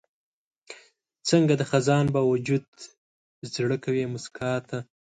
[1.29, 2.65] څنګه د خزان باوجود
[3.53, 4.77] زړه کوي موسکا ته؟